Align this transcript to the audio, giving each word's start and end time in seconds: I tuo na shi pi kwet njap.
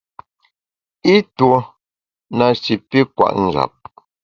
I 1.13 1.15
tuo 1.35 1.57
na 2.37 2.45
shi 2.61 2.73
pi 2.89 2.99
kwet 3.15 3.35
njap. 3.45 3.73